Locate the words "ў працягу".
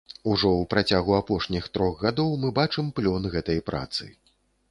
0.51-1.11